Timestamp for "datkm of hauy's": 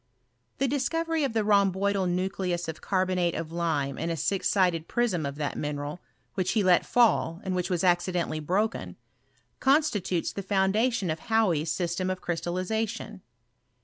10.73-11.69